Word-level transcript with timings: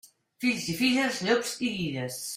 Fills 0.45 0.63
i 0.73 0.75
filles, 0.81 1.21
llops 1.29 1.55
i 1.69 1.73
guilles. 1.79 2.21